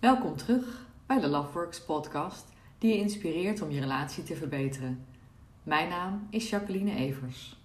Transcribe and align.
Welkom 0.00 0.36
terug 0.36 0.86
bij 1.06 1.20
de 1.20 1.26
Loveworks 1.26 1.84
podcast, 1.84 2.48
die 2.78 2.92
je 2.92 2.98
inspireert 2.98 3.60
om 3.60 3.70
je 3.70 3.80
relatie 3.80 4.22
te 4.24 4.36
verbeteren. 4.36 5.06
Mijn 5.62 5.88
naam 5.88 6.26
is 6.30 6.50
Jacqueline 6.50 6.94
Evers. 6.94 7.60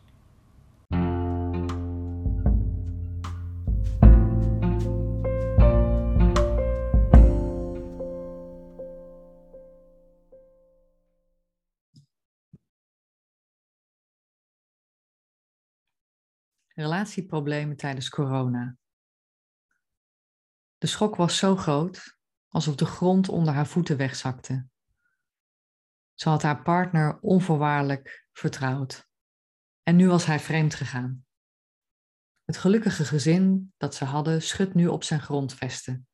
Relatieproblemen 16.73 17.77
tijdens 17.77 18.09
corona. 18.09 18.77
De 20.77 20.87
schok 20.87 21.15
was 21.15 21.37
zo 21.37 21.55
groot, 21.55 22.19
alsof 22.51 22.75
de 22.75 22.85
grond 22.85 23.29
onder 23.29 23.53
haar 23.53 23.67
voeten 23.67 23.97
wegzakte. 23.97 24.67
Ze 26.13 26.29
had 26.29 26.41
haar 26.41 26.61
partner 26.61 27.19
onvoorwaardelijk 27.19 28.27
vertrouwd. 28.31 29.09
En 29.83 29.95
nu 29.95 30.07
was 30.07 30.25
hij 30.25 30.39
vreemd 30.39 30.75
gegaan. 30.75 31.25
Het 32.43 32.57
gelukkige 32.57 33.05
gezin 33.05 33.73
dat 33.77 33.95
ze 33.95 34.05
hadden 34.05 34.41
schudt 34.41 34.73
nu 34.73 34.87
op 34.87 35.03
zijn 35.03 35.21
grondvesten. 35.21 36.07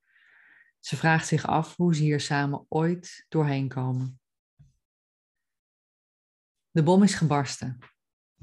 Ze 0.80 0.96
vraagt 0.96 1.28
zich 1.28 1.46
af 1.46 1.76
hoe 1.76 1.96
ze 1.96 2.02
hier 2.02 2.20
samen 2.20 2.66
ooit 2.70 3.26
doorheen 3.30 3.68
komen. 3.68 4.20
De 6.72 6.84
bom 6.84 7.04
is 7.04 7.14
gebarsten. 7.14 7.78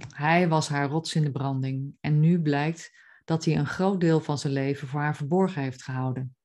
Hij 0.08 0.48
was 0.48 0.68
haar 0.68 0.88
rots 0.88 1.14
in 1.14 1.22
de 1.22 1.32
branding 1.32 1.96
en 2.00 2.20
nu 2.20 2.42
blijkt 2.42 2.90
dat 3.24 3.44
hij 3.44 3.56
een 3.56 3.66
groot 3.66 4.00
deel 4.00 4.20
van 4.20 4.38
zijn 4.38 4.52
leven 4.52 4.88
voor 4.88 5.00
haar 5.00 5.16
verborgen 5.16 5.62
heeft 5.62 5.82
gehouden. 5.82 6.36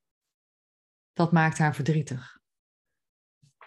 Dat 1.19 1.31
maakt 1.31 1.57
haar 1.57 1.75
verdrietig. 1.75 2.39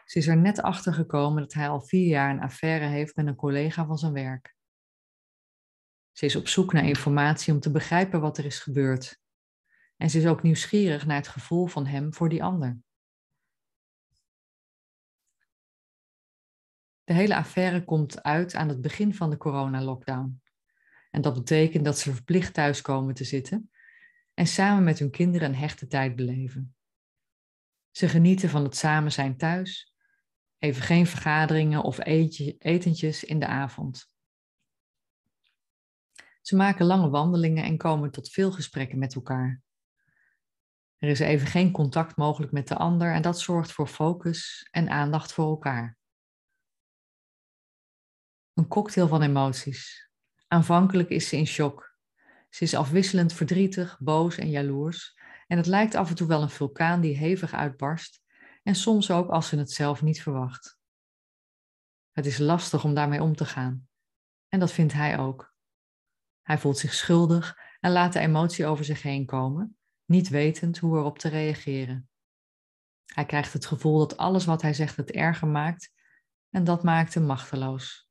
Ze 0.05 0.19
is 0.19 0.27
er 0.27 0.37
net 0.37 0.62
achter 0.62 0.95
gekomen 0.95 1.43
dat 1.43 1.52
hij 1.52 1.68
al 1.68 1.80
vier 1.80 2.07
jaar 2.07 2.30
een 2.30 2.40
affaire 2.40 2.87
heeft 2.87 3.16
met 3.16 3.27
een 3.27 3.35
collega 3.35 3.87
van 3.87 3.99
zijn 3.99 4.13
werk. 4.13 4.57
Ze 6.12 6.24
is 6.24 6.37
op 6.37 6.49
zoek 6.49 6.73
naar 6.73 6.85
informatie 6.85 7.52
om 7.52 7.60
te 7.60 7.71
begrijpen 7.71 8.21
wat 8.21 8.38
er 8.38 8.45
is 8.45 8.59
gebeurd. 8.59 9.21
En 9.96 10.10
ze 10.10 10.18
is 10.18 10.27
ook 10.27 10.43
nieuwsgierig 10.43 11.07
naar 11.07 11.16
het 11.16 11.29
gevoel 11.29 11.66
van 11.66 11.87
hem 11.87 12.15
voor 12.15 12.29
die 12.29 12.43
ander. 12.43 12.79
De 17.05 17.12
hele 17.12 17.37
affaire 17.37 17.84
komt 17.84 18.23
uit 18.23 18.55
aan 18.55 18.68
het 18.68 18.80
begin 18.80 19.15
van 19.15 19.30
de 19.30 19.37
corona-lockdown. 19.37 20.43
En 21.10 21.23
dat 21.23 21.34
betekent 21.34 21.84
dat 21.84 21.99
ze 21.99 22.15
verplicht 22.15 22.55
thuis 22.55 22.80
komen 22.80 23.15
te 23.15 23.24
zitten 23.24 23.71
en 24.34 24.46
samen 24.46 24.84
met 24.84 24.99
hun 24.99 25.10
kinderen 25.10 25.49
een 25.49 25.57
hechte 25.57 25.87
tijd 25.87 26.16
beleven. 26.16 26.77
Ze 27.93 28.09
genieten 28.09 28.48
van 28.48 28.62
het 28.62 28.76
samen 28.76 29.12
zijn 29.12 29.37
thuis, 29.37 29.95
even 30.59 30.82
geen 30.82 31.07
vergaderingen 31.07 31.82
of 31.82 31.99
etentjes 32.59 33.24
in 33.24 33.38
de 33.38 33.46
avond. 33.46 34.10
Ze 36.40 36.57
maken 36.57 36.87
lange 36.87 37.10
wandelingen 37.10 37.65
en 37.65 37.76
komen 37.76 38.10
tot 38.10 38.30
veel 38.30 38.52
gesprekken 38.52 38.99
met 38.99 39.15
elkaar. 39.15 39.62
Er 40.96 41.09
is 41.09 41.21
even 41.21 41.46
geen 41.46 41.73
contact 41.73 42.16
mogelijk 42.16 42.52
met 42.52 42.68
de 42.68 42.76
ander 42.76 43.12
en 43.12 43.23
dat 43.23 43.40
zorgt 43.40 43.73
voor 43.73 43.87
focus 43.87 44.68
en 44.71 44.88
aandacht 44.88 45.32
voor 45.32 45.49
elkaar. 45.49 45.99
Een 48.54 48.68
cocktail 48.68 49.09
van 49.09 49.23
emoties. 49.23 50.10
Aanvankelijk 50.49 51.09
is 51.09 51.29
ze 51.29 51.37
in 51.37 51.46
shock. 51.46 51.96
Ze 52.51 52.65
is 52.65 52.74
afwisselend 52.74 53.32
verdrietig, 53.32 53.99
boos 54.01 54.37
en 54.37 54.51
jaloers. 54.51 55.18
En 55.53 55.59
het 55.59 55.67
lijkt 55.67 55.95
af 55.95 56.09
en 56.09 56.15
toe 56.15 56.27
wel 56.27 56.43
een 56.43 56.51
vulkaan 56.51 57.01
die 57.01 57.17
hevig 57.17 57.53
uitbarst. 57.53 58.23
En 58.63 58.75
soms 58.75 59.11
ook 59.11 59.31
als 59.31 59.49
ze 59.49 59.57
het 59.57 59.71
zelf 59.71 60.03
niet 60.03 60.23
verwacht. 60.23 60.79
Het 62.11 62.27
is 62.27 62.39
lastig 62.39 62.85
om 62.85 62.95
daarmee 62.95 63.23
om 63.23 63.37
te 63.37 63.45
gaan. 63.45 63.89
En 64.49 64.61
dat 64.61 64.73
vindt 64.73 64.93
hij 64.93 65.19
ook. 65.19 65.55
Hij 66.43 66.59
voelt 66.59 66.79
zich 66.79 66.95
schuldig 66.95 67.59
en 67.81 67.93
laat 67.93 68.12
de 68.12 68.19
emotie 68.19 68.67
over 68.67 68.85
zich 68.85 69.03
heen 69.03 69.27
komen, 69.27 69.79
niet 70.05 70.29
wetend 70.29 70.79
hoe 70.79 70.99
erop 70.99 71.19
te 71.19 71.29
reageren. 71.29 72.09
Hij 73.05 73.27
krijgt 73.27 73.53
het 73.53 73.67
gevoel 73.67 73.99
dat 73.99 74.17
alles 74.17 74.45
wat 74.45 74.62
hij 74.62 74.75
zegt 74.75 74.97
het 74.97 75.11
erger 75.11 75.49
maakt 75.49 75.93
en 76.51 76.65
dat 76.65 76.83
maakt 76.83 77.15
hem 77.15 77.25
machteloos. 77.25 78.09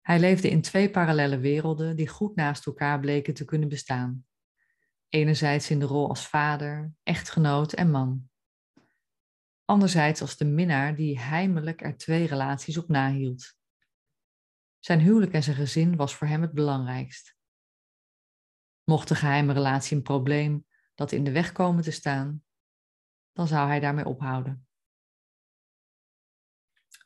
Hij 0.00 0.18
leefde 0.18 0.50
in 0.50 0.62
twee 0.62 0.90
parallele 0.90 1.38
werelden 1.38 1.96
die 1.96 2.08
goed 2.08 2.34
naast 2.34 2.66
elkaar 2.66 3.00
bleken 3.00 3.34
te 3.34 3.44
kunnen 3.44 3.68
bestaan. 3.68 4.24
Enerzijds 5.10 5.70
in 5.70 5.78
de 5.78 5.86
rol 5.86 6.08
als 6.08 6.28
vader, 6.28 6.92
echtgenoot 7.02 7.72
en 7.72 7.90
man. 7.90 8.30
Anderzijds 9.64 10.20
als 10.20 10.36
de 10.36 10.44
minnaar 10.44 10.94
die 10.94 11.18
heimelijk 11.18 11.82
er 11.82 11.96
twee 11.96 12.26
relaties 12.26 12.78
op 12.78 12.88
nahield. 12.88 13.54
Zijn 14.78 15.00
huwelijk 15.00 15.32
en 15.32 15.42
zijn 15.42 15.56
gezin 15.56 15.96
was 15.96 16.14
voor 16.14 16.26
hem 16.26 16.42
het 16.42 16.52
belangrijkst. 16.52 17.36
Mocht 18.84 19.08
de 19.08 19.14
geheime 19.14 19.52
relatie 19.52 19.96
een 19.96 20.02
probleem 20.02 20.66
dat 20.94 21.12
in 21.12 21.24
de 21.24 21.32
weg 21.32 21.52
komen 21.52 21.82
te 21.82 21.90
staan, 21.90 22.44
dan 23.32 23.46
zou 23.46 23.68
hij 23.68 23.80
daarmee 23.80 24.06
ophouden. 24.06 24.68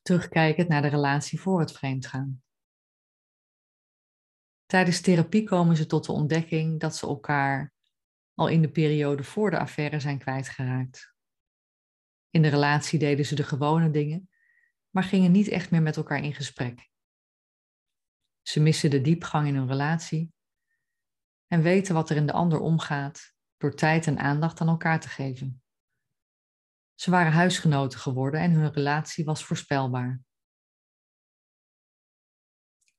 Terugkijkend 0.02 0.68
naar 0.68 0.82
de 0.82 0.88
relatie 0.88 1.40
voor 1.40 1.60
het 1.60 1.72
vreemdgaan. 1.72 2.42
Tijdens 4.66 5.00
therapie 5.00 5.44
komen 5.44 5.76
ze 5.76 5.86
tot 5.86 6.04
de 6.06 6.12
ontdekking 6.12 6.80
dat 6.80 6.96
ze 6.96 7.06
elkaar 7.06 7.73
al 8.34 8.48
in 8.48 8.62
de 8.62 8.70
periode 8.70 9.24
voor 9.24 9.50
de 9.50 9.58
affaire 9.58 10.00
zijn 10.00 10.18
kwijtgeraakt. 10.18 11.14
In 12.30 12.42
de 12.42 12.48
relatie 12.48 12.98
deden 12.98 13.26
ze 13.26 13.34
de 13.34 13.42
gewone 13.42 13.90
dingen, 13.90 14.30
maar 14.90 15.04
gingen 15.04 15.32
niet 15.32 15.48
echt 15.48 15.70
meer 15.70 15.82
met 15.82 15.96
elkaar 15.96 16.22
in 16.22 16.34
gesprek. 16.34 16.90
Ze 18.42 18.60
missen 18.60 18.90
de 18.90 19.00
diepgang 19.00 19.46
in 19.46 19.54
hun 19.54 19.68
relatie 19.68 20.32
en 21.46 21.62
weten 21.62 21.94
wat 21.94 22.10
er 22.10 22.16
in 22.16 22.26
de 22.26 22.32
ander 22.32 22.60
omgaat 22.60 23.32
door 23.56 23.74
tijd 23.74 24.06
en 24.06 24.18
aandacht 24.18 24.60
aan 24.60 24.68
elkaar 24.68 25.00
te 25.00 25.08
geven. 25.08 25.62
Ze 26.94 27.10
waren 27.10 27.32
huisgenoten 27.32 27.98
geworden 27.98 28.40
en 28.40 28.50
hun 28.50 28.72
relatie 28.72 29.24
was 29.24 29.44
voorspelbaar. 29.44 30.20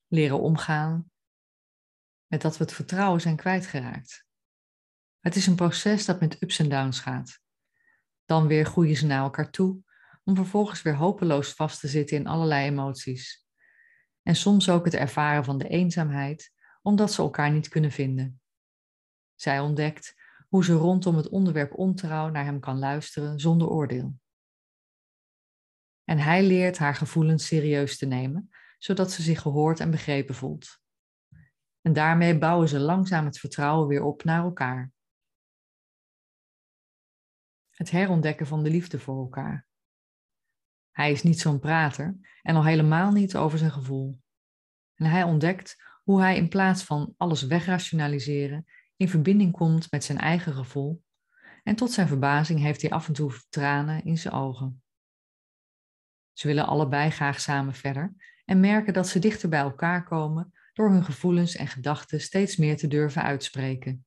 Leren 0.08 0.40
omgaan 0.40 1.12
met 2.28 2.42
dat 2.42 2.58
we 2.58 2.64
het 2.64 2.74
vertrouwen 2.74 3.22
zijn 3.22 3.36
kwijtgeraakt. 3.36 4.26
Het 5.26 5.36
is 5.36 5.48
een 5.48 5.56
proces 5.56 6.06
dat 6.06 6.20
met 6.20 6.42
ups 6.42 6.60
en 6.60 6.70
downs 6.70 7.00
gaat. 7.00 7.40
Dan 8.26 8.48
weer 8.48 8.66
groeien 8.66 8.96
ze 8.96 9.06
naar 9.06 9.24
elkaar 9.24 9.52
toe, 9.52 9.84
om 10.24 10.36
vervolgens 10.36 10.82
weer 10.82 10.96
hopeloos 10.96 11.54
vast 11.54 11.80
te 11.80 11.88
zitten 11.88 12.18
in 12.18 12.28
allerlei 12.28 12.68
emoties. 12.68 13.48
En 14.22 14.36
soms 14.36 14.70
ook 14.70 14.86
het 14.86 14.94
ervaren 14.94 15.44
van 15.44 15.58
de 15.58 15.68
eenzaamheid, 15.68 16.54
omdat 16.82 17.14
ze 17.14 17.22
elkaar 17.22 17.52
niet 17.52 17.68
kunnen 17.68 17.92
vinden. 17.92 18.42
Zij 19.36 19.60
ontdekt 19.60 20.16
hoe 20.50 20.64
ze 20.64 20.74
rondom 20.74 21.16
het 21.16 21.30
onderwerp 21.30 21.74
ontrouw 21.74 22.30
naar 22.30 22.46
hem 22.46 22.60
kan 22.60 22.80
luisteren 22.80 23.40
zonder 23.40 23.68
oordeel. 23.68 24.16
En 26.04 26.18
hij 26.18 26.44
leert 26.44 26.78
haar 26.78 26.96
gevoelens 26.96 27.46
serieus 27.46 27.98
te 27.98 28.06
nemen, 28.06 28.50
zodat 28.78 29.12
ze 29.12 29.22
zich 29.22 29.42
gehoord 29.42 29.80
en 29.80 29.92
begrepen 29.92 30.36
voelt. 30.36 30.80
En 31.82 31.94
daarmee 31.94 32.38
bouwen 32.38 32.70
ze 32.70 32.80
langzaam 32.80 33.26
het 33.26 33.40
vertrouwen 33.40 33.88
weer 33.88 34.04
op 34.04 34.24
naar 34.24 34.44
elkaar. 34.44 34.94
Het 37.76 37.92
herontdekken 37.92 38.48
van 38.48 38.64
de 38.64 38.70
liefde 38.70 39.00
voor 39.00 39.18
elkaar. 39.18 39.68
Hij 40.92 41.12
is 41.12 41.24
niet 41.24 41.40
zo'n 41.40 41.60
prater 41.60 42.18
en 42.42 42.56
al 42.56 42.66
helemaal 42.66 43.12
niet 43.12 43.36
over 43.36 43.58
zijn 43.58 43.72
gevoel. 43.72 44.22
En 44.96 45.06
hij 45.06 45.24
ontdekt 45.24 45.84
hoe 46.04 46.22
hij 46.22 46.38
in 46.38 46.50
plaats 46.50 46.84
van 46.84 47.14
alles 47.18 47.42
wegrationaliseren 47.42 48.66
in 48.96 49.10
verbinding 49.10 49.52
komt 49.52 49.92
met 49.92 50.04
zijn 50.04 50.18
eigen 50.18 50.54
gevoel. 50.54 51.04
En 51.64 51.76
tot 51.76 51.92
zijn 51.92 52.08
verbazing 52.08 52.60
heeft 52.60 52.82
hij 52.82 52.92
af 52.92 53.08
en 53.08 53.14
toe 53.14 53.34
tranen 53.50 54.04
in 54.04 54.18
zijn 54.18 54.34
ogen. 54.34 54.84
Ze 56.34 56.48
willen 56.48 56.66
allebei 56.66 57.10
graag 57.10 57.40
samen 57.42 57.74
verder 57.74 58.16
en 58.46 58.60
merken 58.60 58.94
dat 58.94 59.08
ze 59.08 59.20
dichter 59.20 59.50
bij 59.50 59.60
elkaar 59.60 60.04
komen 60.04 60.54
door 60.74 60.90
hun 60.90 61.04
gevoelens 61.04 61.56
en 61.56 61.68
gedachten 61.68 62.22
steeds 62.22 62.56
meer 62.56 62.78
te 62.78 62.88
durven 62.88 63.24
uitspreken. 63.24 64.06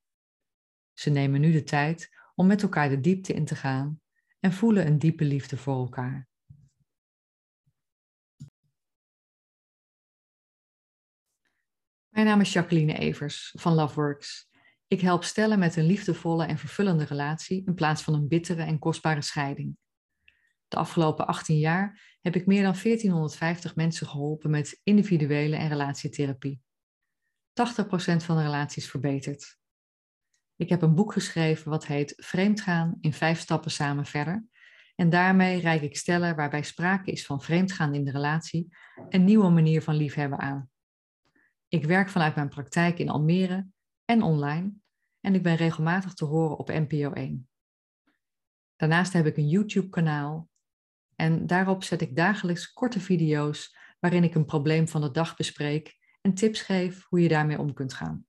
Ze 0.92 1.10
nemen 1.10 1.40
nu 1.40 1.52
de 1.52 1.62
tijd 1.62 2.17
om 2.38 2.46
met 2.46 2.62
elkaar 2.62 2.88
de 2.88 3.00
diepte 3.00 3.32
in 3.32 3.44
te 3.44 3.54
gaan 3.54 4.00
en 4.40 4.52
voelen 4.52 4.86
een 4.86 4.98
diepe 4.98 5.24
liefde 5.24 5.56
voor 5.56 5.74
elkaar. 5.74 6.28
Mijn 12.08 12.26
naam 12.26 12.40
is 12.40 12.52
Jacqueline 12.52 12.98
Evers 12.98 13.54
van 13.56 13.74
Loveworks. 13.74 14.48
Ik 14.86 15.00
help 15.00 15.24
stellen 15.24 15.58
met 15.58 15.76
een 15.76 15.86
liefdevolle 15.86 16.46
en 16.46 16.58
vervullende 16.58 17.04
relatie 17.04 17.64
in 17.66 17.74
plaats 17.74 18.02
van 18.02 18.14
een 18.14 18.28
bittere 18.28 18.62
en 18.62 18.78
kostbare 18.78 19.22
scheiding. 19.22 19.76
De 20.68 20.76
afgelopen 20.76 21.26
18 21.26 21.58
jaar 21.58 22.16
heb 22.20 22.36
ik 22.36 22.46
meer 22.46 22.62
dan 22.62 22.76
1450 22.82 23.76
mensen 23.76 24.06
geholpen 24.06 24.50
met 24.50 24.80
individuele 24.82 25.56
en 25.56 25.68
relatietherapie. 25.68 26.60
80% 27.52 27.62
van 28.16 28.36
de 28.36 28.42
relaties 28.42 28.90
verbeterd. 28.90 29.57
Ik 30.58 30.68
heb 30.68 30.82
een 30.82 30.94
boek 30.94 31.12
geschreven 31.12 31.70
wat 31.70 31.86
heet 31.86 32.14
Vreemdgaan 32.16 32.98
in 33.00 33.12
vijf 33.12 33.38
stappen 33.38 33.70
samen 33.70 34.06
verder. 34.06 34.44
En 34.96 35.10
daarmee 35.10 35.60
reik 35.60 35.82
ik 35.82 35.96
stellen 35.96 36.36
waarbij 36.36 36.62
sprake 36.62 37.10
is 37.10 37.26
van 37.26 37.42
vreemdgaan 37.42 37.94
in 37.94 38.04
de 38.04 38.10
relatie 38.10 38.76
een 39.08 39.24
nieuwe 39.24 39.48
manier 39.48 39.82
van 39.82 39.94
liefhebben 39.94 40.38
aan. 40.38 40.70
Ik 41.68 41.84
werk 41.84 42.08
vanuit 42.08 42.34
mijn 42.34 42.48
praktijk 42.48 42.98
in 42.98 43.08
Almere 43.08 43.66
en 44.04 44.22
online 44.22 44.72
en 45.20 45.34
ik 45.34 45.42
ben 45.42 45.54
regelmatig 45.54 46.14
te 46.14 46.24
horen 46.24 46.58
op 46.58 46.68
NPO 46.68 47.12
1. 47.12 47.48
Daarnaast 48.76 49.12
heb 49.12 49.26
ik 49.26 49.36
een 49.36 49.48
YouTube-kanaal 49.48 50.48
en 51.14 51.46
daarop 51.46 51.84
zet 51.84 52.00
ik 52.00 52.16
dagelijks 52.16 52.72
korte 52.72 53.00
video's 53.00 53.76
waarin 54.00 54.24
ik 54.24 54.34
een 54.34 54.44
probleem 54.44 54.88
van 54.88 55.00
de 55.00 55.10
dag 55.10 55.36
bespreek 55.36 55.96
en 56.20 56.34
tips 56.34 56.62
geef 56.62 57.04
hoe 57.04 57.20
je 57.20 57.28
daarmee 57.28 57.58
om 57.58 57.74
kunt 57.74 57.94
gaan. 57.94 58.27